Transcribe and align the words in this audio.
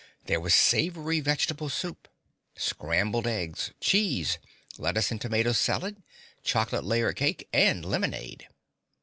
There 0.25 0.39
was 0.39 0.55
savory 0.55 1.19
vegetable 1.19 1.69
soup, 1.69 2.07
scrambled 2.55 3.27
eggs, 3.27 3.69
cheese, 3.79 4.39
lettuce 4.79 5.11
and 5.11 5.21
tomato 5.21 5.51
salad, 5.51 6.01
chocolate 6.41 6.83
layer 6.83 7.13
cake 7.13 7.47
and 7.53 7.85
lemonade. 7.85 8.47